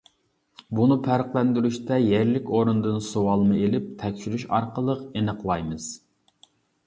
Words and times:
بۇنى 0.77 0.95
پەرقلەندۈرۈشتە 1.07 1.99
يەرلىك 2.03 2.49
ئورۇندىن 2.55 2.97
سۇۋالما 3.09 3.59
ئېلىپ 3.65 3.91
تەكشۈرۈش 4.01 4.47
ئارقىلىق 4.59 5.03
ئېنىقلايمىز. 5.19 5.91